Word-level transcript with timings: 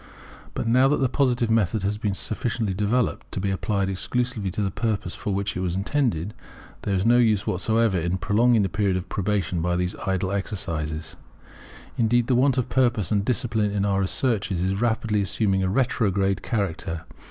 But 0.55 0.65
now 0.65 0.87
that 0.87 0.97
the 0.97 1.07
Positive 1.07 1.51
method 1.51 1.83
has 1.83 1.99
been 1.99 2.15
sufficiently 2.15 2.73
developed 2.73 3.31
to 3.33 3.39
be 3.39 3.51
applied 3.51 3.87
exclusively 3.87 4.49
to 4.49 4.63
the 4.63 4.71
purpose 4.71 5.13
for 5.13 5.31
which 5.31 5.55
it 5.55 5.59
was 5.59 5.75
intended, 5.75 6.33
there 6.81 6.95
is 6.95 7.05
no 7.05 7.19
use 7.19 7.45
whatever 7.45 7.99
in 7.99 8.17
prolonging 8.17 8.63
the 8.63 8.67
period 8.67 8.97
of 8.97 9.09
probation 9.09 9.61
by 9.61 9.75
these 9.75 9.95
idle 10.07 10.31
exercises. 10.31 11.17
Indeed 11.99 12.25
the 12.25 12.33
want 12.33 12.57
of 12.57 12.67
purpose 12.67 13.11
and 13.11 13.23
discipline 13.23 13.69
in 13.69 13.85
our 13.85 14.01
researches 14.01 14.59
is 14.59 14.81
rapidly 14.81 15.21
assuming 15.21 15.61
a 15.61 15.69
retrograde 15.69 16.41
character. 16.41 17.03